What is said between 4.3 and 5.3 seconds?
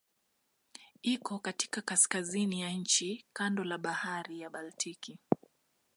ya Baltiki.